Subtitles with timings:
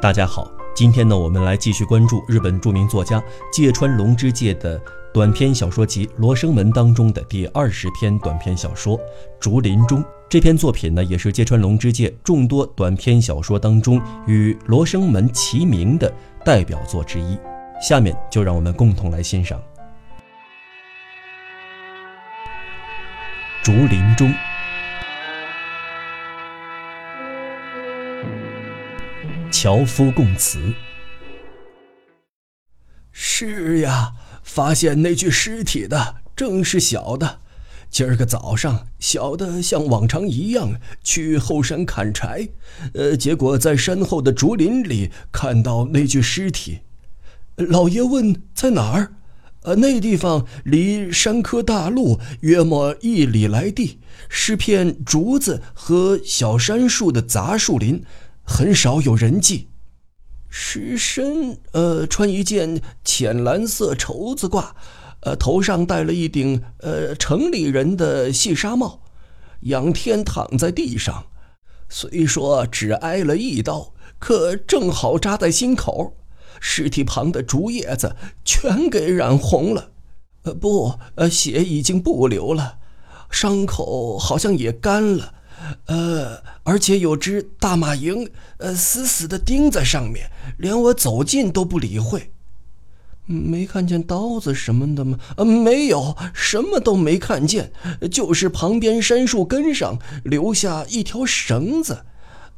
[0.00, 4.80] 大家好，今天呢，我们来继续关注日本著名作家芥川龙之介的
[5.12, 8.96] 短篇小说集《罗生门》当中的第二十篇短篇小说
[9.40, 10.00] 《竹林中》。
[10.28, 16.12] 这篇作品呢，也是芥川龙之介众多短篇小说当中与《罗生门》齐名的
[16.44, 17.36] 代表作之一。
[17.80, 19.58] 下面就让我们共同来欣赏
[23.62, 24.28] 《竹林中》。
[29.50, 30.74] 樵夫供词。
[33.10, 34.12] 是呀，
[34.42, 37.40] 发现那具尸体的正是小的。
[37.90, 42.48] 今儿个早上，小的像往常一样去后山砍柴，
[42.92, 46.80] 呃，结果在山后的竹林里看到那具尸体。
[47.56, 49.14] 老爷问在哪儿？
[49.62, 58.04] 呃，那地方离山科大路约莫一里来地，是片竹子和小杉树的杂树林。
[58.50, 59.68] 很少有人迹，
[60.48, 64.70] 尸身呃穿一件浅蓝色绸子褂，
[65.20, 69.02] 呃头上戴了一顶呃城里人的细纱帽，
[69.60, 71.26] 仰天躺在地上，
[71.90, 76.16] 虽说只挨了一刀，可正好扎在心口，
[76.58, 79.90] 尸体旁的竹叶子全给染红了，
[80.44, 82.78] 呃不呃血已经不流了，
[83.30, 85.34] 伤口好像也干了。
[85.86, 88.28] 呃，而且有只大马蝇，
[88.58, 92.30] 呃，死死的钉在上面，连我走近都不理会。
[93.26, 95.18] 没看见刀子什么的吗？
[95.36, 97.72] 呃，没有，什么都没看见，
[98.10, 102.04] 就是旁边杉树根上留下一条绳子。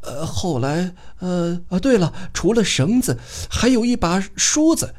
[0.03, 3.19] 呃，后来，呃，啊，对了，除了绳子，
[3.51, 4.95] 还有一把梳子。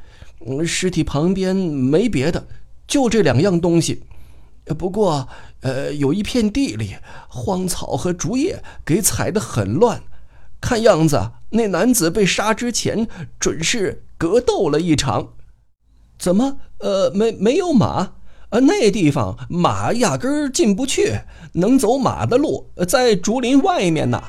[0.65, 2.47] 尸体旁边没别的，
[2.87, 4.03] 就这两样东西。
[4.77, 5.27] 不过。
[5.61, 6.95] 呃，有一片地里，
[7.27, 10.03] 荒草和竹叶给踩得很乱，
[10.59, 13.07] 看样子那男子被杀之前
[13.39, 15.33] 准是格斗了一场。
[16.17, 16.57] 怎么？
[16.79, 18.13] 呃，没没有马？
[18.49, 21.19] 呃，那地方马压根儿进不去，
[21.53, 24.21] 能走马的路在竹林外面呢。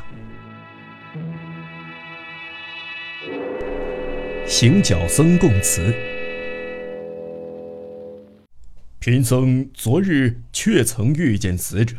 [4.47, 5.95] 行脚僧供词。
[9.03, 11.97] 贫僧昨日确曾遇见死者，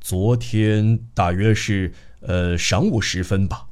[0.00, 3.66] 昨天大约是呃晌午时分吧，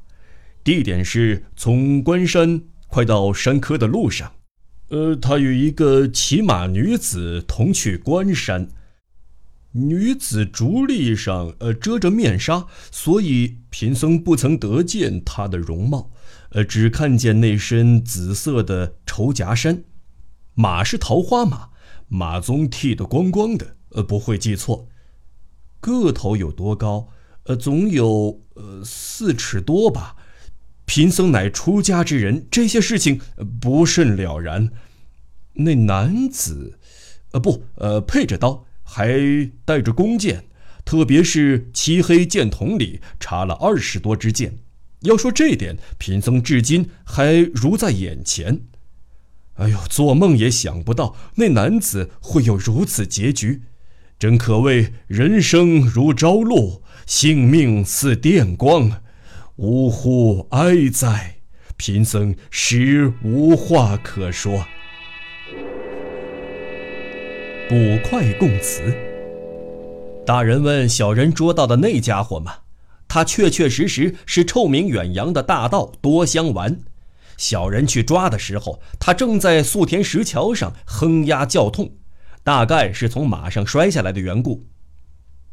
[0.61, 4.33] 地点是从关山快到山科的路上，
[4.89, 8.67] 呃，他与一个骑马女子同去关山，
[9.71, 16.11] 女子竹笠上呃遮着面纱，所以贫僧不曾得见她的容貌，
[16.49, 19.85] 呃，只看见那身紫色的绸夹衫，
[20.55, 21.69] 马是桃花马。
[22.07, 24.87] 马鬃剃得光光的，呃，不会记错。
[25.79, 27.09] 个头有多高？
[27.43, 30.15] 呃，总有呃四尺多吧。
[30.85, 33.19] 贫僧乃出家之人，这些事情
[33.59, 34.71] 不甚了然。
[35.53, 36.77] 那男子，
[37.31, 39.19] 呃，不，呃，配着刀，还
[39.63, 40.45] 带着弓箭，
[40.83, 44.59] 特别是漆黑箭筒里插了二十多支箭。
[45.01, 48.61] 要说这点，贫僧至今还如在眼前。
[49.55, 53.61] 哎呦，做梦也想不到那男子会有如此结局，
[54.19, 59.01] 真可谓人生如朝露，性命似电光，
[59.57, 61.37] 呜呼哀哉！
[61.77, 64.65] 贫僧实无话可说。
[67.69, 67.75] 捕
[68.07, 68.93] 快供词。
[70.25, 72.53] 大人问小人捉到的那家伙吗？
[73.07, 76.79] 他确确实实是臭名远扬的大盗多香丸。
[77.37, 81.95] 小人去抓的时候，他正在素田石桥上哼呀叫痛，
[82.43, 84.67] 大概是从马上摔下来的缘故。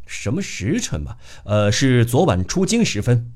[0.06, 1.16] 什么时辰嘛？
[1.44, 3.32] 呃，是昨晚出京时分。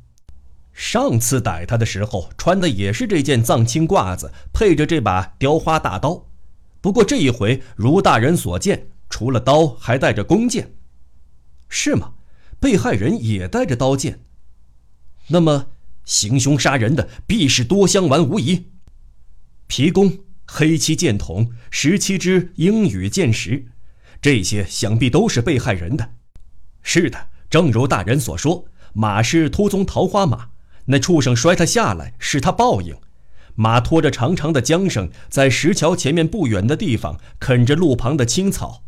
[0.73, 6.27] 上次逮他的时候，穿的也是这件藏青褂子，配着这把雕花大刀。
[6.83, 10.75] 不过这一回，如大人所见，除了刀，还带着弓箭。
[11.69, 12.13] 是吗？
[12.61, 14.21] 被害人也带着刀剑。
[15.29, 15.67] 那么？
[16.07, 18.71] 行凶杀人的必是多香丸无疑。
[19.67, 23.67] 皮弓、黑漆箭筒、十七支鹰羽箭石，
[24.23, 26.13] 这些想必都是被害人的。
[26.83, 30.51] 是的，正如大人所说，马是秃鬃桃花马，
[30.87, 32.97] 那畜生摔他下来是他报应。
[33.57, 38.85] 马拖着长长的缰绳，在石桥前面不远的地方啃着路旁的青草。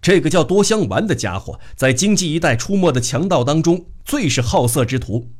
[0.00, 5.32] 这个叫多香丸的家伙，在京畿一带出没的强盗当中，最是好色之徒。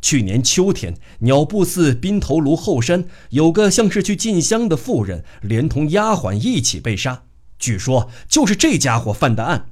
[0.00, 7.24] 去年秋天，鸟布寺滨头炉后山有个像是去进香的妇人，连同丫鬟一起被杀。
[7.58, 9.66] 据说就是这家伙犯的案。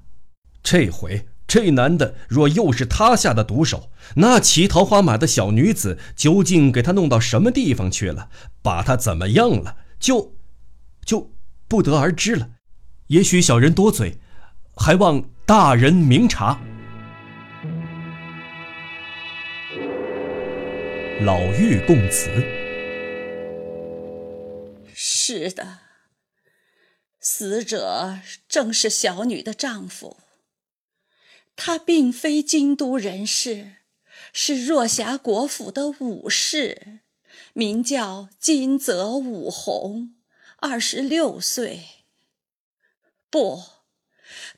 [0.63, 8.29] 这回这男的若又是他下的毒手，那骑桃花马的小女子究竟给他弄到什么地方去了？
[8.61, 9.77] 把他怎么样了？
[9.99, 10.35] 就，
[11.07, 11.31] 就
[11.67, 12.51] 不得而知了。
[13.07, 14.19] 也许小人多嘴，
[14.77, 16.61] 还望大人明察。
[21.21, 22.31] 老妪供词。
[24.95, 25.81] 是的，
[27.19, 30.19] 死者正是小女的丈夫。
[31.57, 33.79] 他并非京都人士，
[34.33, 37.01] 是若霞国府的武士，
[37.53, 40.15] 名叫金泽武弘，
[40.59, 41.83] 二十六岁。
[43.29, 43.65] 不，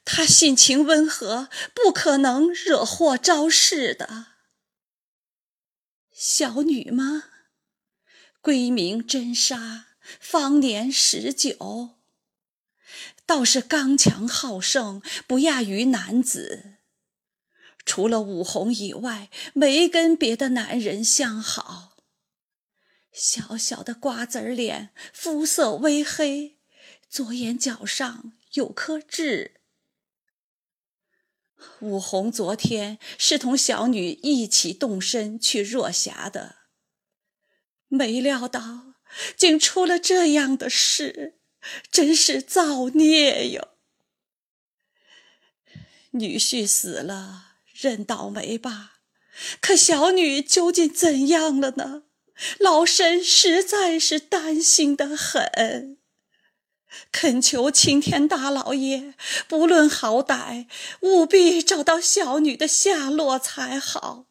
[0.05, 4.27] 他性情温和，不可能惹祸招事的。
[6.23, 7.31] 小女吗？
[8.43, 9.87] 闺名真莎，
[10.21, 11.97] 方年十九，
[13.25, 16.75] 倒是刚强好胜，不亚于男子。
[17.87, 21.97] 除了武红以外，没跟别的男人相好。
[23.11, 26.59] 小小的瓜子脸，肤色微黑，
[27.09, 29.60] 左眼角上有颗痣。
[31.81, 36.57] 武红昨天是同小女一起动身去若霞的，
[37.89, 38.95] 没料到
[39.37, 41.39] 竟出了这样的事，
[41.91, 43.69] 真是造孽哟！
[46.13, 49.01] 女婿死了，认倒霉吧。
[49.61, 52.03] 可小女究竟怎样了呢？
[52.59, 56.00] 老身实在是担心的很。
[57.13, 59.15] 恳求青天大老爷，
[59.49, 60.67] 不论好歹，
[61.01, 64.27] 务必找到小女的下落才好。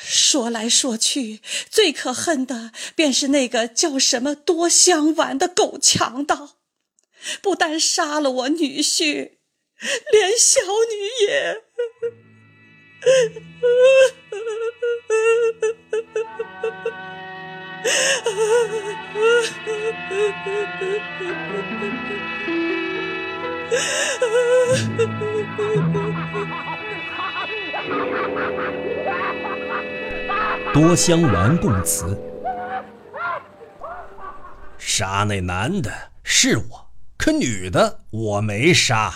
[0.00, 6.56] 说来说去，最可恨的便是那个叫什么多香丸的狗强盗，
[7.42, 9.32] 不但杀了我女婿，
[10.12, 11.62] 连小女也。
[30.72, 32.18] 多香丸供词：
[34.76, 35.90] 杀那男的
[36.22, 39.12] 是我，可女的我没杀。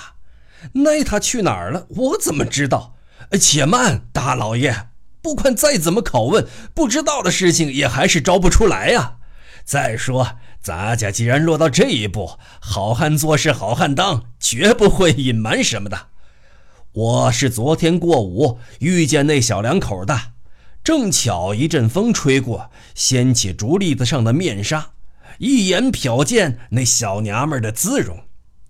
[0.73, 1.87] 那他去哪儿了？
[1.89, 2.95] 我怎么知道？
[3.41, 4.90] 且慢，大老爷，
[5.23, 9.19] 不管再怎么拷问，不知道的事情也还是招不出来呀。
[9.65, 16.09] 再说，咱家既然落到这一步，好汉做事好汉当，绝不会隐瞒什么的。
[16.93, 20.33] 我是昨天过午遇见那小两口的，
[20.83, 24.93] 正巧一阵风吹过，掀起竹笠子上的面纱，
[25.39, 28.25] 一眼瞟见那小娘们的姿容，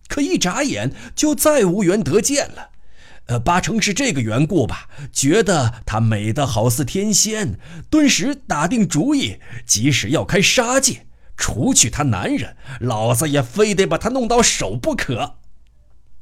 [0.09, 2.71] 可一眨眼就再无缘得见了。
[3.31, 4.89] 呃，八成是这个缘故吧？
[5.13, 11.07] 觉得她美得好似天仙，顿时打定主意，即使要开杀戒，
[11.37, 15.37] 除去她男人，老子也非得把她弄到手不可。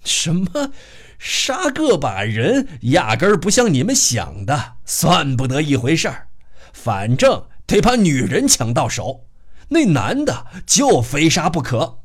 [0.04, 0.72] 什么
[1.18, 6.28] 杀个把人，压根儿不像你们想的，算不得一回事儿。
[6.74, 9.24] 反正得把女人抢到手，
[9.70, 12.00] 那男的就非杀不可。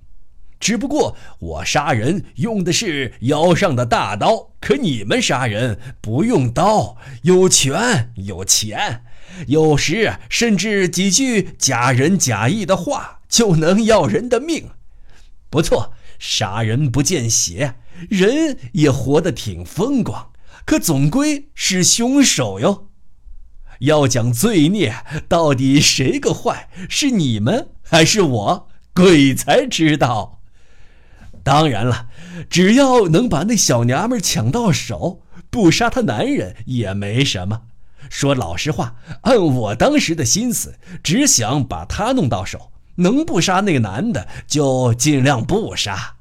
[0.63, 9.03] 只不过我杀人用的是腰上的大刀，可你们杀人不用刀，有权有钱，
[9.47, 14.69] 有时甚至几句假仁假义的话就能要人的命。
[15.49, 17.75] 不错，杀人不见血，
[18.09, 20.31] 人也活得挺风光，
[20.65, 22.87] 可总归是凶手哟。
[23.81, 24.95] 要讲罪孽，
[25.27, 26.69] 到底谁个坏？
[26.87, 28.69] 是你们还是我？
[28.93, 30.39] 鬼才知道。
[31.43, 32.07] 当然了，
[32.49, 37.63] 只要能把那小娘们抢到手，不杀她男人也没什么。
[38.09, 46.15] 说老实话，按我当时的心思，只想把她弄到手，能不杀那个男的就尽量不杀。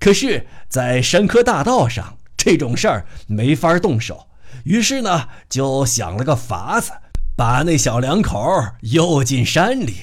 [0.00, 4.26] 可是，在山科大道上这种事儿没法动手，
[4.64, 6.90] 于是呢，就想了个法子，
[7.36, 8.40] 把那小两口
[8.80, 9.96] 诱进山里。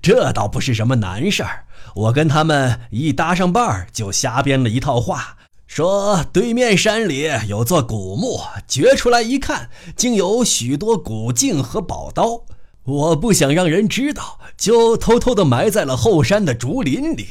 [0.00, 1.64] 这倒不是什么难事儿。
[1.94, 12.44] 我跟他们一搭上伴儿，就瞎编了一套话，说对面山里有座古墓，掘出来一看，竟有许多古镜和宝刀。
[12.84, 17.28] 我不想让人知道，就偷偷地埋在了后山的竹林里。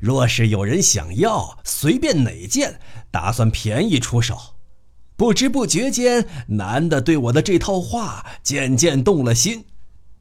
[0.00, 2.78] 若是有人想要，随便哪件，
[3.10, 4.36] 打算便宜出手。
[5.16, 9.64] 不知不觉间，男的对我的这套话渐渐动了心。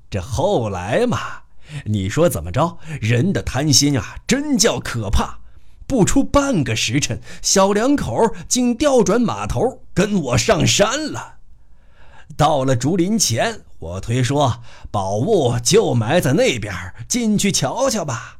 [0.10, 1.43] 这后来嘛。
[1.86, 2.78] 你说怎么着？
[3.02, 5.40] 人的贪心啊，真叫可怕！
[5.86, 11.36] 不出半个时辰，小两口竟调转马头跟我上山了。
[12.36, 16.74] 到了竹林前，我推说宝物就埋在那边，
[17.08, 18.38] 进去瞧瞧吧。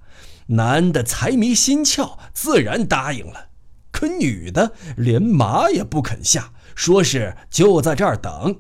[0.48, 3.50] 男的财迷心窍，自然答应了。
[3.92, 8.56] 可女的连马也不肯下，说是就在这儿等。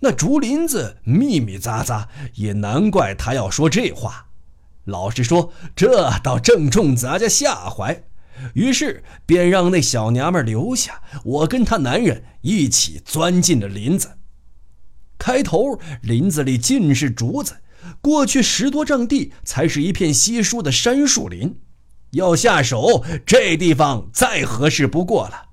[0.00, 4.26] 那竹林子密密匝匝，也难怪他要说这话。
[4.84, 8.04] 老实说，这倒正中咱家下怀。
[8.54, 14.18] 于是便让那小娘们留下，我跟她男人一起钻进了林子。
[15.18, 17.56] 开头林子里尽是竹子，
[18.00, 21.58] 过去十多丈地才是一片稀疏的杉树林。
[22.12, 25.47] 要下手，这地方再合适不过了。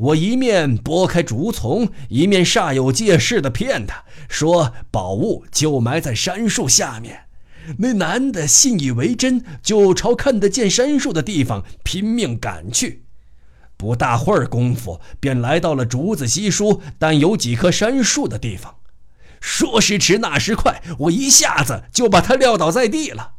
[0.00, 7.24] 我一面拨开竹丛，一面煞有介事地骗他说：“宝物就埋在杉树下面。”
[7.76, 13.04] 那男的信以为真，就朝看得见杉树的地方拼命赶去。
[13.76, 18.76] 不大会儿功夫，便来到了竹子稀疏但有几棵杉树的地方。
[19.38, 23.32] 说时迟，那时快，我一下子就把他撂倒在地了。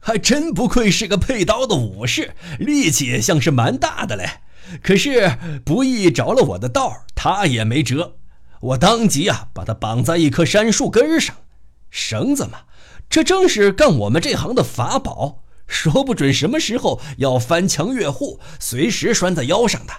[0.00, 4.40] 还真不愧是个配刀的武士，力气也像是蛮大的嘞。
[4.82, 8.16] 可是不易着了我的道，他也没辙。
[8.60, 11.36] 我当即啊，把他绑在一棵杉树根上。
[11.90, 12.60] 绳子嘛，
[13.08, 19.92] 这正是干我们这行的法宝，说不准什么时候要翻墙越户，随时拴在腰上的。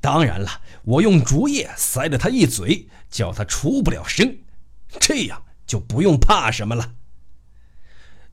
[0.00, 4.38] 当然了，我用竹叶塞了他一嘴，叫他出不了声。
[4.98, 6.92] 这样就不用怕什么了。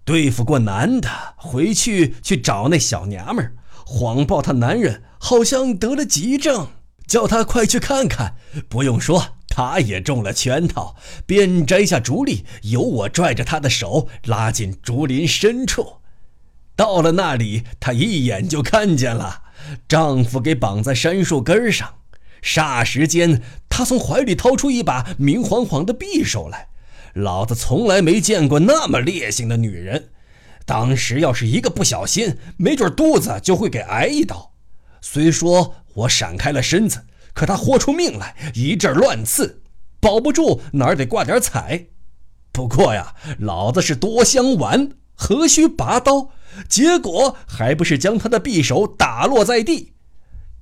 [0.04, 3.54] 对付过男的，回去去找那小娘们儿，
[3.92, 6.68] 谎报她男人好像得了急症，
[7.08, 8.36] 叫他快去看看。
[8.70, 15.98] 不用说，他也中了圈套，便摘下竹笠，由我拽着他的手拉进竹林深处。
[16.76, 19.42] 到了那里，她一眼就看见了
[19.88, 21.96] 丈夫给绑在杉树根上。
[22.44, 26.68] 霎时间，她从怀里掏出一把明晃晃的匕首来。
[27.16, 30.10] 老子从来没见过那么烈性的女人。
[30.70, 34.54] 当时要是一个不小心，没准肚子就会给挨一刀。
[35.02, 39.64] 虽说我闪开了身子，可他豁出命来，一阵乱刺，
[40.00, 41.88] 保不住哪儿得挂点彩。
[42.52, 46.30] 不过呀，老子是多香丸，何须拔刀？
[46.68, 49.94] 结果还不是将他的匕首打落在地。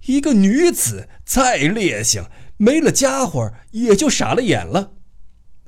[0.06, 2.24] 一个女子再烈性，
[2.56, 4.94] 没了家伙也就傻了眼了。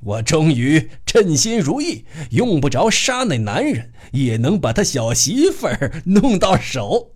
[0.02, 7.12] 我终于称心如意，用不着杀那男人，也能把他小媳妇儿弄到手。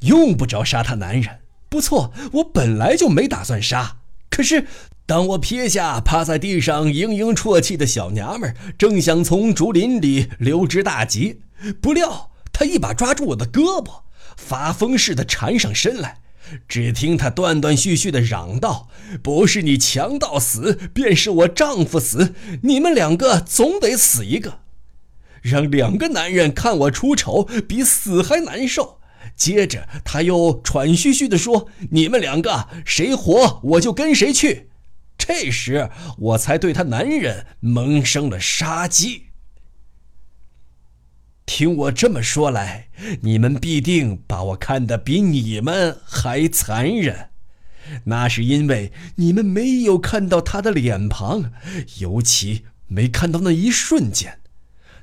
[0.00, 3.98] 用不着杀他男人，不错，我本来就没打算杀。
[4.30, 4.66] 可是，
[5.06, 11.40] 当我撇下趴在地上嘤嘤啜泣的小娘们，正想从竹林里溜之大吉，
[11.80, 14.02] 不料她一把抓住我的胳膊。
[14.36, 16.18] 发疯似的缠上身来，
[16.68, 18.88] 只听他断断续续的嚷道
[19.22, 24.60] ：“不是你强盗死，便是我丈夫死，你们两个总得死一个，
[25.42, 29.00] 让两个男人看我出丑，比死还难受。”
[29.34, 34.70] 接着他又喘吁吁地说：“你们两个谁活，我就跟谁去。”
[35.16, 39.28] 这时我才对他男人萌生了杀机。
[41.46, 42.88] 听我这么说来，
[43.20, 47.30] 你们必定把我看得比你们还残忍。
[48.04, 51.52] 那是因为你们没有看到他的脸庞，
[51.98, 54.40] 尤其没看到那一瞬间，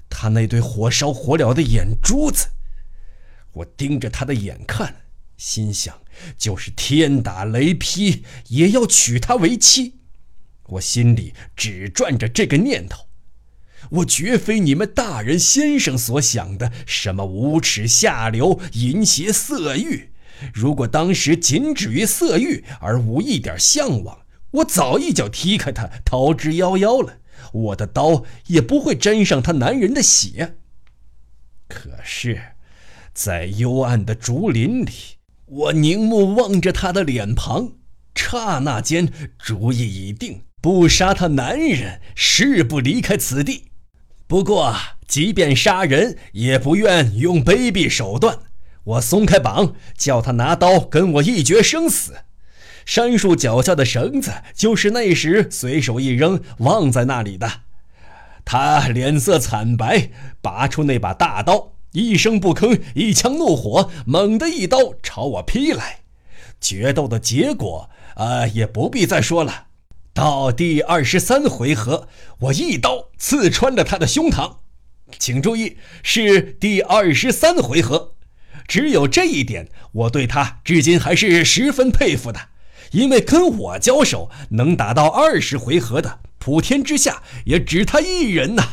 [0.09, 2.47] 他那对火烧火燎的眼珠子。
[3.53, 5.03] 我盯着他的眼看，
[5.37, 6.01] 心想，
[6.37, 9.99] 就是天打雷劈，也要娶她为妻。
[10.69, 13.10] 我心里只转着这个念头。
[13.89, 20.11] 我绝非你们大人先生所想的什么无耻下流、淫邪色欲。
[20.53, 24.19] 如果当时仅止于色欲而无一点向往，
[24.51, 27.19] 我早一脚踢开他，逃之夭夭了。
[27.53, 30.55] 我的刀也不会沾上他男人的血。
[31.67, 32.41] 可是，
[33.13, 34.91] 在幽暗的竹林里，
[35.45, 37.73] 我凝目望着他的脸庞，
[38.15, 43.70] 刹那间主意已定：不杀他男人，誓不离开此地。
[44.31, 44.73] 不过，
[45.09, 48.39] 即便杀人，也不愿用卑鄙手段。
[48.85, 52.13] 我松开绑，叫他拿刀跟我一决生死。
[52.85, 57.51] 杉树脚下的绳子，就是那时随手一扔，忘在那里的。
[58.45, 60.09] 他脸色惨白，
[60.41, 66.03] 拔出那把大刀，一声不吭，一腔怒火，猛地一刀朝我劈来。
[66.61, 69.65] 决斗的结果，啊，也不必再说了。
[70.13, 72.07] 到第二十三回合，
[72.39, 74.57] 我一刀刺穿了他的胸膛。
[75.19, 78.15] 请注意，是第二十三回合。
[78.67, 82.49] 只有这一点，我对他至今还是十分佩服的。
[82.93, 88.63] 因为跟我交手能打到二十回合的，普天之下也只他一人呐。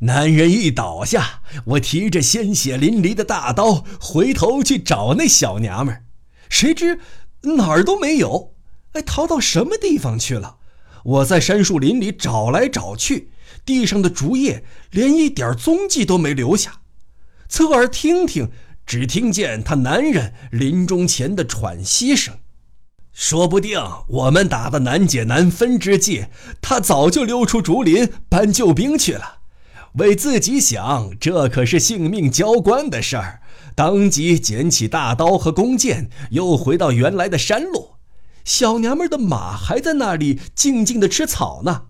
[0.00, 6.04] 男人一倒下，我提着鲜血淋漓的大刀，回头去找那小娘们儿，
[6.48, 6.98] 谁知
[7.42, 8.56] 哪儿都没有，
[8.94, 10.56] 哎，逃到什么地方去了？
[11.04, 13.30] 我在山树林里找来找去，
[13.64, 16.80] 地上的竹叶连一点踪迹都没留下。
[17.48, 18.50] 侧耳听听，
[18.86, 22.34] 只听见他男人临终前的喘息声。
[23.12, 23.78] 说不定
[24.08, 26.24] 我们打的难解难分之际，
[26.62, 29.40] 他早就溜出竹林搬救兵去了。
[29.96, 33.42] 为自己想，这可是性命交关的事儿。
[33.74, 37.91] 当即捡起大刀和弓箭，又回到原来的山路。
[38.44, 41.86] 小娘们的马还在那里静静的吃草呢。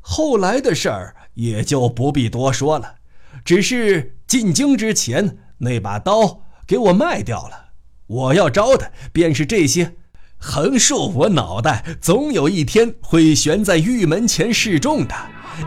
[0.00, 2.96] 后来的事儿也就不必多说了。
[3.44, 7.68] 只是进京之前，那把刀给我卖掉了。
[8.06, 9.96] 我要招的便是这些，
[10.38, 15.14] 横竖我脑袋总有一天会悬在玉门前示众的。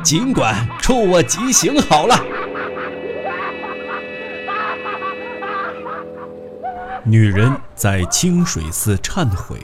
[0.03, 2.15] 尽管处我极刑好了。
[7.03, 9.59] 女人在清水寺忏悔。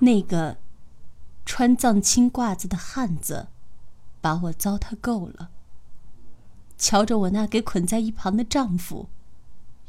[0.00, 0.58] 那个
[1.44, 3.48] 穿藏青褂子的汉子。
[4.20, 5.50] 把我糟蹋够了。
[6.76, 9.08] 瞧着我那给捆在一旁的丈夫，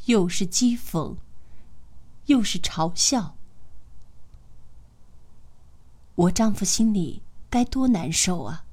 [0.05, 1.17] 又是讥讽，
[2.27, 3.35] 又是嘲笑。
[6.15, 8.65] 我丈夫心里该多难受啊！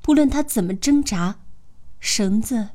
[0.00, 1.40] 不论他怎么挣扎，
[1.98, 2.70] 绳子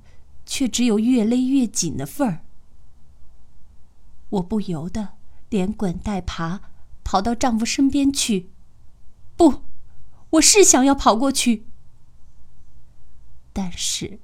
[0.45, 2.43] 却只有越勒越紧的份儿。
[4.29, 5.13] 我不由得
[5.49, 6.61] 连滚带爬
[7.09, 8.51] 跑到丈夫身边去。
[9.35, 9.63] 不，
[10.29, 11.65] 我是想要跑过去。
[13.51, 14.19] 但是，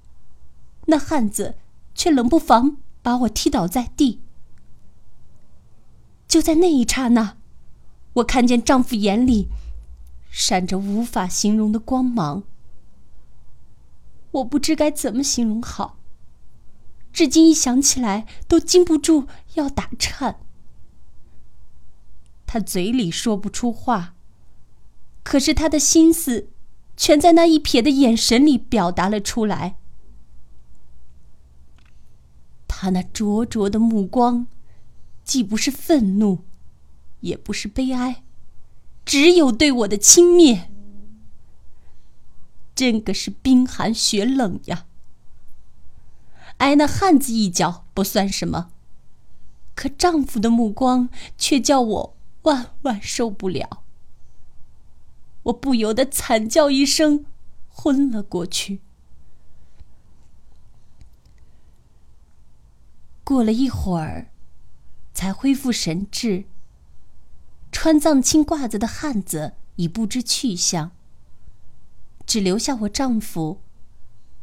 [0.85, 1.55] 那汉子
[1.95, 4.21] 却冷不防把我踢倒在地。
[6.27, 7.37] 就在那一刹那，
[8.13, 9.47] 我看见丈夫眼里
[10.29, 12.43] 闪着无法形容的光芒。
[14.29, 15.98] 我不知该怎么形容好，
[17.11, 20.39] 至今一想起来都禁不住要打颤。
[22.55, 24.15] 他嘴里说不出话，
[25.24, 26.48] 可是他的心思。
[26.96, 29.75] 全在那一瞥的眼神里表达了出来。
[32.65, 34.48] 他那灼灼的目光，
[35.25, 36.46] 既不是愤怒，
[37.20, 38.24] 也不是悲哀，
[39.03, 40.68] 只有对我的轻蔑。
[42.74, 44.85] 真个是冰寒雪冷呀！
[46.59, 48.70] 挨那汉子一脚不算什么，
[49.75, 52.15] 可丈夫的目光却叫我
[52.46, 53.84] 万万受不了。
[55.44, 57.25] 我不由得惨叫一声，
[57.70, 58.81] 昏了过去。
[63.24, 64.31] 过了一会儿，
[65.14, 66.46] 才恢复神智。
[67.72, 70.92] 穿藏青褂子的汉子已不知去向，
[72.25, 73.62] 只留下我丈夫，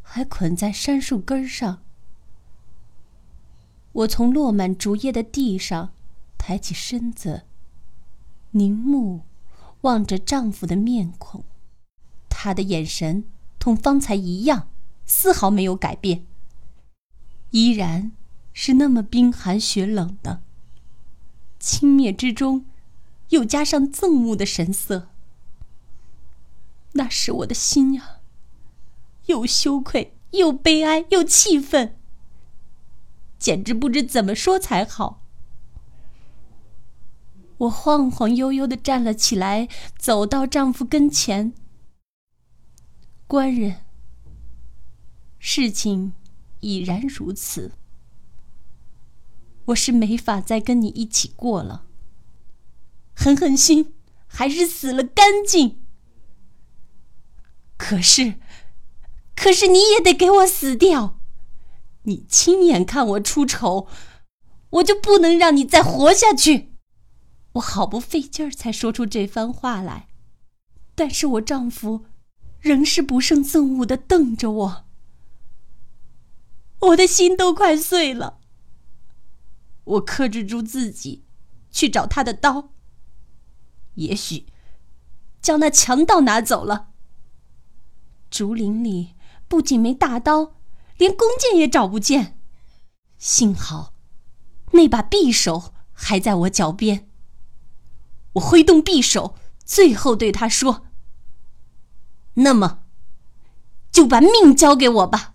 [0.03, 1.83] 还捆在杉树根上。
[3.93, 5.93] 我从落满竹叶的地上
[6.37, 7.45] 抬起身子，
[8.53, 9.25] 凝目。
[9.83, 11.45] 望着丈夫的面孔，
[12.29, 13.25] 他的眼神
[13.59, 14.69] 同方才一样，
[15.05, 16.25] 丝毫没有改变，
[17.51, 18.12] 依然
[18.53, 20.41] 是那么冰寒雪冷的，
[21.59, 22.65] 轻蔑之中，
[23.31, 25.09] 又加上憎恶的神色。
[26.93, 28.21] 那是我的心呀，
[29.27, 31.99] 又羞愧，又悲哀，又气愤，
[33.37, 35.21] 简直不知怎么说才好。
[37.62, 41.53] 我晃晃悠悠的站了起来，走到丈夫跟前。
[43.29, 43.85] 官人，
[45.38, 46.12] 事情
[46.61, 47.70] 已然如此，
[49.66, 51.85] 我是没法再跟你一起过了。
[53.14, 53.94] 狠狠心，
[54.27, 55.81] 还是死了干净。
[57.77, 58.40] 可是，
[59.37, 61.20] 可是你也得给我死掉。
[62.03, 63.87] 你亲眼看我出丑，
[64.70, 66.71] 我就不能让你再活下去。
[67.53, 70.09] 我好不费劲儿才说出这番话来，
[70.95, 72.07] 但是我丈夫
[72.61, 74.85] 仍是不胜憎恶的瞪着我，
[76.81, 78.41] 我的心都快碎了。
[79.85, 81.25] 我克制住自己，
[81.71, 82.71] 去找他的刀，
[83.95, 84.47] 也许
[85.41, 86.91] 将那强盗拿走了。
[88.31, 89.15] 竹林里
[89.47, 90.55] 不仅没大刀，
[90.97, 92.38] 连弓箭也找不见，
[93.19, 93.93] 幸好
[94.71, 97.11] 那把匕首还在我脚边。
[98.35, 100.87] 我挥动匕首，最后对他说
[102.35, 102.85] ：“那么，
[103.90, 105.35] 就把命交给我吧。”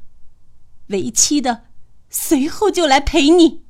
[0.88, 1.66] 为妻的
[2.10, 3.66] 随后就来陪你。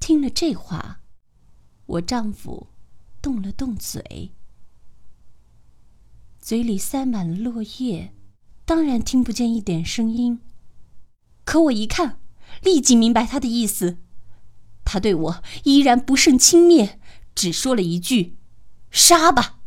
[0.00, 1.00] 听了这话，
[1.86, 2.68] 我丈夫
[3.20, 4.32] 动了动嘴，
[6.40, 8.14] 嘴里塞满了落叶，
[8.64, 10.40] 当然听不见一点声音。
[11.44, 12.20] 可我一看，
[12.62, 13.98] 立即明白他的意思。
[14.86, 16.94] 他对我依然不胜轻蔑，
[17.34, 18.36] 只说了一句
[18.90, 19.58] ：“杀吧。”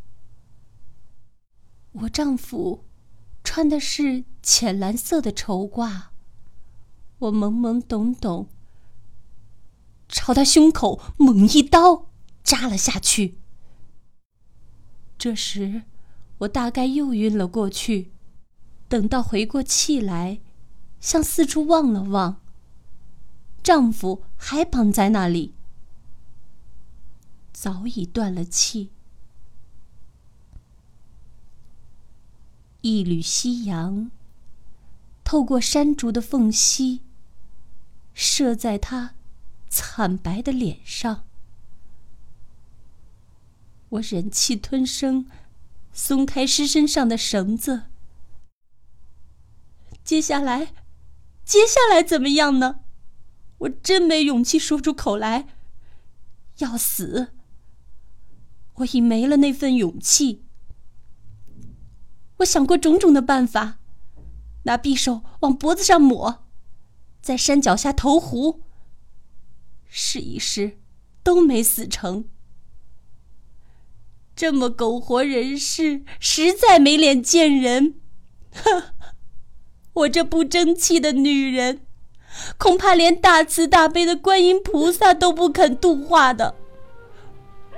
[1.92, 2.86] 我丈夫
[3.44, 6.04] 穿的是浅蓝色的绸褂，
[7.20, 8.48] 我懵懵懂懂，
[10.08, 12.10] 朝他胸口猛一刀
[12.44, 13.40] 扎了下去。
[15.18, 15.84] 这时，
[16.40, 18.14] 我大概又晕了过去。
[18.88, 20.40] 等到回过气来，
[21.02, 22.42] 向四处望了望。
[23.62, 25.54] 丈夫还绑在那里，
[27.54, 28.90] 早已断了气。
[32.82, 34.10] 一缕夕阳
[35.26, 37.02] 透过山竹的缝隙，
[38.14, 39.14] 射在他
[39.70, 41.26] 惨白的脸上。
[43.90, 45.28] 我忍气吞声，
[45.92, 47.84] 松开尸身上的绳子。
[50.04, 50.74] 接下来，
[51.44, 52.80] 接下来怎么样呢？
[53.60, 55.48] 我真没勇气说出口来。
[56.58, 57.30] 要死！
[58.76, 60.46] 我已没了那份勇气。
[62.38, 63.80] 我想过种种的办法，
[64.64, 66.46] 拿匕首往脖子上抹，
[67.22, 68.62] 在山脚下投湖。
[69.90, 70.78] 试一试，
[71.24, 72.30] 都没死成。
[74.36, 77.96] 这么苟活人世，实在没脸见人。
[78.54, 78.94] 哼！
[79.94, 81.86] 我这不争气的女人！
[82.58, 86.56] 恐怕连大慈大悲的观音菩萨都不肯度化的。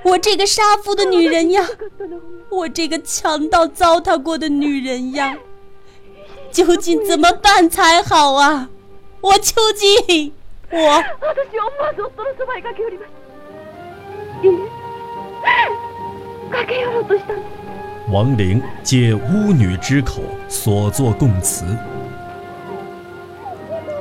[0.03, 1.67] 我这个杀夫的女人呀，
[2.49, 5.37] 我这个强盗糟蹋过的女人呀，
[6.51, 8.69] 究竟怎么办才好啊？
[9.21, 10.33] 我究竟
[10.71, 11.03] 我。
[18.11, 21.63] 王玲借巫女之口所作供词。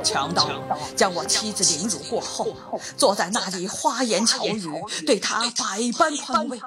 [0.01, 0.49] 强盗
[0.95, 2.55] 将我妻子凌辱过后，
[2.97, 4.69] 坐在那里花言巧语，
[5.05, 6.59] 对她百般宽慰。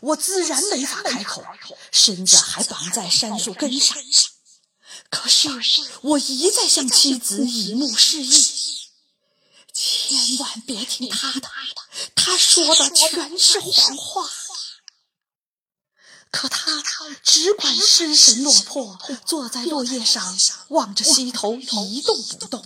[0.00, 1.44] 我自然没法开口，
[1.92, 3.96] 身子还绑在杉树根上。
[5.08, 5.48] 可是
[6.02, 8.88] 我一再向妻子以目示意，
[9.72, 11.48] 千万别听他的，
[12.16, 14.28] 他说的全是谎话。
[16.36, 16.82] 可他
[17.22, 20.36] 只管失神落魄，坐在落叶上，
[20.68, 22.62] 望着溪头一动不动，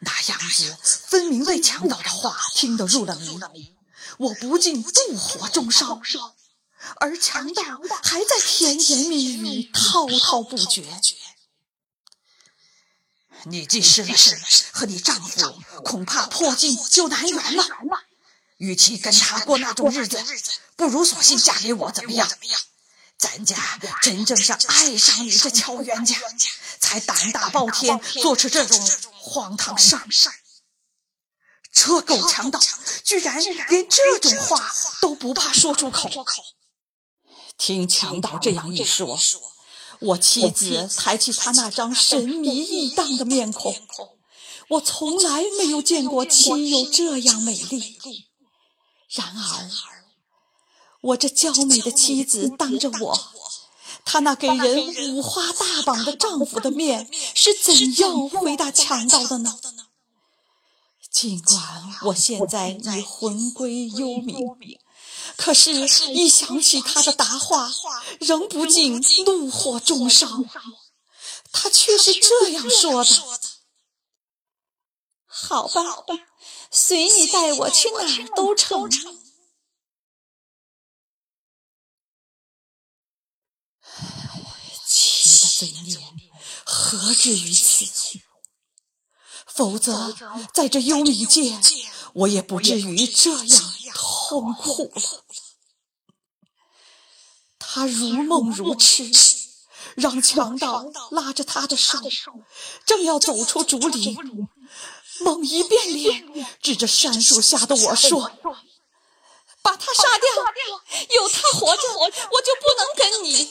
[0.00, 3.74] 那样子分明被强盗的话听得入了迷。
[4.18, 6.02] 我不禁妒火中烧，
[6.96, 7.62] 而强盗
[8.02, 10.84] 还在甜言蜜语，滔滔不绝。
[13.44, 14.38] 你既失了身，
[14.72, 17.64] 和你丈夫恐怕破镜就难圆了。
[18.58, 20.22] 与其跟他过那种日子，
[20.76, 22.28] 不如索性嫁给我，怎么样？
[23.24, 26.14] 咱家真正是爱上你这乔冤家，
[26.78, 28.78] 才胆大包天，做出这种
[29.18, 30.06] 荒唐事儿。
[31.72, 32.60] 这狗强盗
[33.02, 36.10] 居然连这种话都不怕说出口。
[37.56, 39.18] 听强盗这样一说，
[40.00, 43.74] 我妻子抬起他那张神秘异荡的面孔，
[44.68, 47.96] 我从来没有见过妻有这样美丽。
[49.08, 49.93] 然而。
[51.04, 53.20] 我这娇美的妻子当着我，
[54.06, 59.58] 她那给人五花大绑的丈夫的面，是怎样回答强盗的呢？
[61.10, 64.78] 尽管我现在已魂归幽冥，
[65.36, 65.72] 可是，
[66.12, 67.70] 一想起他的答话，
[68.18, 70.26] 仍不禁怒火中烧。
[71.52, 73.10] 他却是这样说的
[75.26, 75.82] ：“好吧，
[76.70, 78.90] 随你带我去哪儿都成。”
[86.64, 87.86] 何至于此？
[89.46, 90.16] 否则，
[90.52, 91.60] 在这幽冥界，
[92.14, 95.24] 我也不至于这样痛苦了。
[97.58, 99.10] 他如梦如痴，
[99.96, 102.00] 让强盗拉着他的手，
[102.84, 104.16] 正要走出竹林，
[105.20, 108.32] 猛一变脸，指着杉树下的我说
[109.62, 110.28] ：“把他杀掉！
[111.10, 113.50] 有他活着，我就不能跟你。”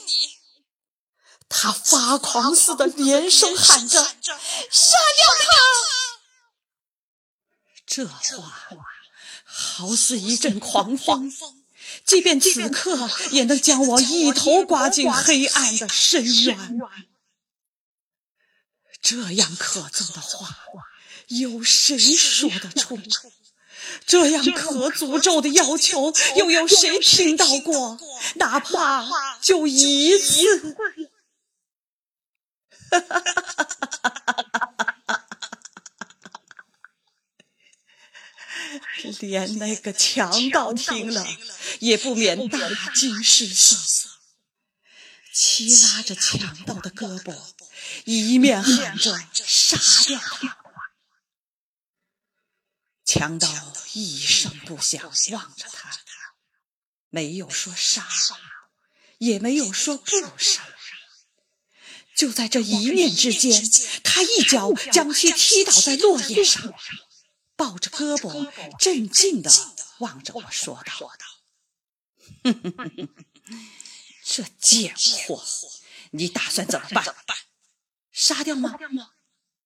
[1.48, 4.02] 他发狂似的连声喊着
[4.70, 5.46] ：“杀掉他！”
[7.86, 8.52] 这话
[9.44, 11.32] 好似一阵狂风，
[12.04, 16.78] 即便此刻也能将我一头刮进黑暗的深渊。
[19.00, 20.56] 这样可憎的话，
[21.28, 22.98] 有谁说得出？
[24.06, 27.98] 这样可诅咒的要求，又有谁听到过？
[28.36, 30.76] 哪怕就一次。
[39.20, 41.26] 连那个强盗听了，
[41.80, 42.58] 也不免大
[42.94, 44.08] 惊失色，
[45.32, 47.36] 齐拉着强盗的胳膊，
[48.04, 49.76] 一面喊着杀
[50.06, 50.58] 掉他。
[53.04, 53.48] 强盗
[53.92, 55.02] 一声不响
[55.32, 55.90] 望着他，
[57.10, 58.06] 没有说杀，
[59.18, 60.04] 也没有说不
[60.38, 60.62] 杀。
[62.16, 63.62] 就在这一念之间，
[64.02, 66.72] 他一脚将其踢倒在落叶上，
[67.56, 69.50] 抱着胳膊，镇静地
[69.98, 70.92] 望着我说道
[72.44, 73.08] ：“哼哼哼，
[74.24, 75.44] 这贱货，
[76.12, 77.04] 你打算怎么办？
[78.12, 78.78] 杀掉吗？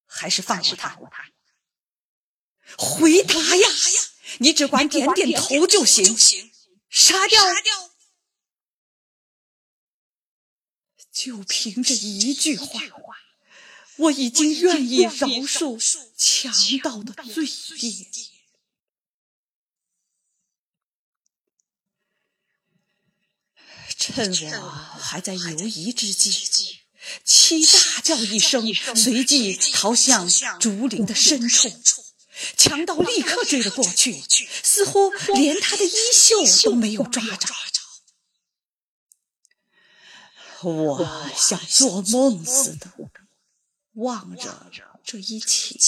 [0.06, 0.98] 还是放过他？
[2.78, 3.68] 回答呀！
[4.38, 6.18] 你只管点点头就行。
[6.88, 7.42] 杀掉。”
[11.18, 12.80] 就凭这一句话，
[13.96, 15.76] 我已经愿意饶恕
[16.16, 17.44] 强盗的罪
[17.80, 18.06] 孽。
[23.98, 24.30] 趁
[24.62, 26.78] 我还在犹疑之际，
[27.24, 31.68] 七大叫一声，随即逃向竹林的深处。
[32.56, 34.22] 强盗立刻追了过去，
[34.62, 37.48] 似乎连他的衣袖都没有抓着。
[40.62, 42.92] 我像做梦似的
[43.92, 44.70] 望着
[45.04, 45.78] 这一切。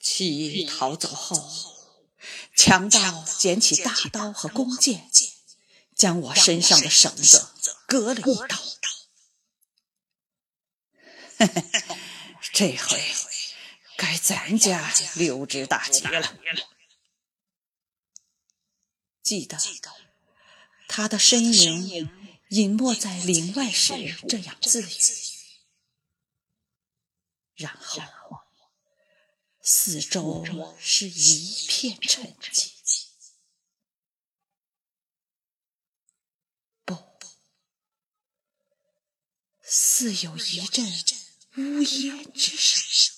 [0.00, 1.76] 七逃走后，
[2.56, 5.10] 强盗捡起大刀和弓箭，
[5.94, 7.48] 将我身上的绳子
[7.86, 8.20] 割了。
[8.20, 8.58] 一刀。
[12.52, 13.14] 这回
[13.96, 16.36] 该咱家溜之大吉了。
[19.22, 19.58] 记得，
[20.88, 22.10] 他的身影
[22.48, 23.92] 隐没在林外时
[24.28, 24.86] 这样自语，
[27.54, 28.02] 然后
[29.62, 30.44] 四周
[30.80, 32.72] 是一片沉寂。
[36.84, 36.96] 不，
[39.62, 40.84] 似有一阵
[41.56, 43.14] 呜咽之声。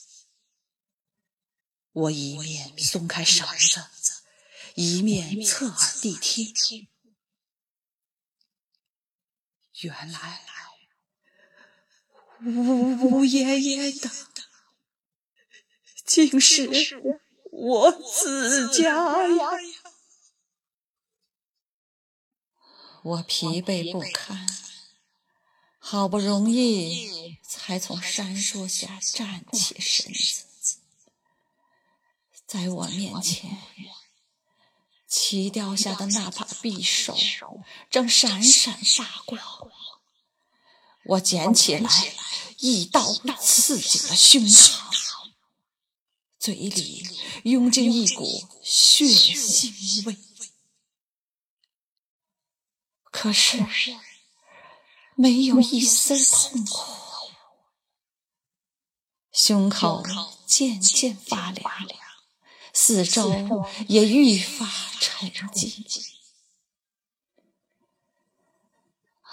[1.92, 3.82] 我一面松开绳子。
[4.74, 6.88] 一面侧耳谛听，
[9.82, 10.42] 原来
[12.44, 14.10] 呜呜咽咽的，
[16.06, 16.98] 竟是
[17.50, 19.50] 我自家呀！
[23.02, 24.46] 我疲惫不堪，
[25.78, 30.78] 好不容易才从山树下站起身子，
[32.46, 33.58] 在我面前。
[35.14, 37.14] 齐掉下的那把匕首
[37.90, 39.38] 正闪闪发光，
[41.04, 41.90] 我捡起来，
[42.56, 44.80] 一刀刺进了胸膛，
[46.38, 47.06] 嘴里
[47.44, 50.16] 涌进一股血腥味。
[53.10, 53.62] 可是
[55.14, 57.32] 没有一丝痛苦，
[59.30, 60.02] 胸口
[60.46, 62.01] 渐渐发凉。
[62.72, 63.30] 四周
[63.88, 64.66] 也愈发
[65.00, 66.12] 沉寂。
[69.22, 69.30] 啊，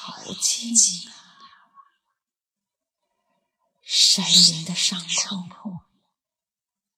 [0.00, 0.74] 好静
[1.10, 1.14] 啊！
[3.82, 5.80] 山林的上空，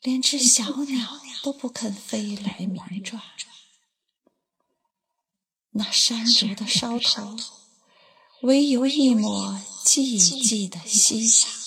[0.01, 3.23] 连只小鸟都不肯飞来鸣转。
[5.73, 7.37] 那山竹的梢头，
[8.43, 11.60] 唯有一抹寂寂的夕阳。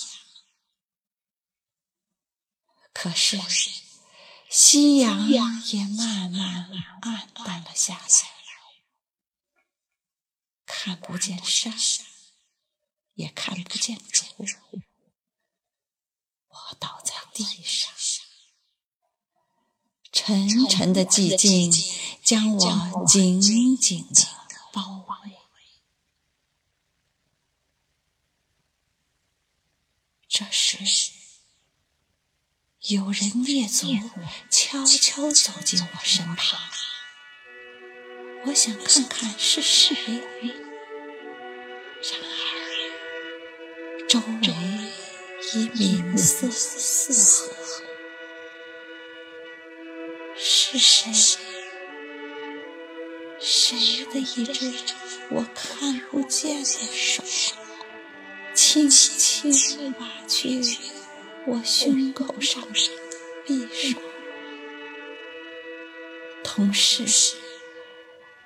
[2.94, 3.38] 可是，
[4.50, 6.70] 夕阳也慢慢
[7.02, 8.08] 暗淡了下来，
[10.66, 11.74] 看不见山，
[13.16, 14.24] 也看不见竹。
[16.48, 17.92] 我倒在地上，
[20.12, 21.72] 沉沉的寂静
[22.24, 24.28] 将我紧紧的
[24.72, 25.38] 包围。
[30.30, 31.23] 这时。
[32.88, 33.14] 有人
[33.46, 33.88] 蹑足，
[34.50, 36.60] 悄悄走进我身旁。
[38.46, 39.96] 我想看看是谁，
[42.02, 42.36] 然而
[44.06, 44.54] 周围
[45.54, 47.54] 已民色四合。
[50.36, 51.40] 是谁？
[53.40, 54.76] 谁的一只
[55.30, 57.24] 我看不见的手，
[58.54, 60.62] 轻轻挖去
[61.46, 62.70] 我胸口上的
[63.46, 64.00] 匕首，
[66.42, 67.36] 同时，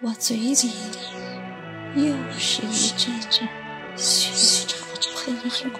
[0.02, 0.56] 我嘴里
[1.96, 3.48] 又是一阵阵
[3.96, 4.84] 血潮
[5.16, 5.72] 喷涌。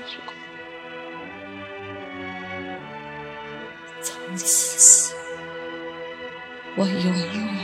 [4.02, 5.16] 从此，
[6.76, 7.58] 我永远。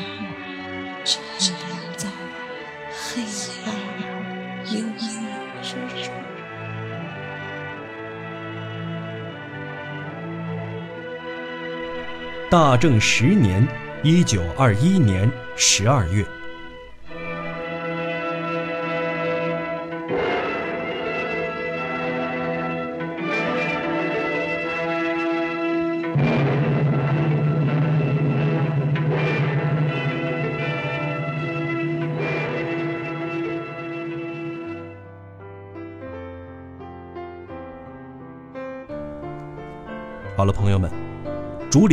[1.06, 1.22] 沉
[12.54, 13.68] 大正十年，
[14.04, 16.24] 一九二一年十二月。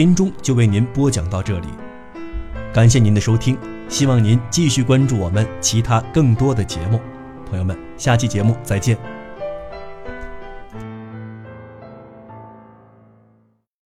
[0.01, 1.67] 林中就为您播讲到这里，
[2.73, 6.99] 感谢您的收听，希望您继续关注我们其他更多的节目。
[7.47, 9.20] 朋友们，下期节目再见。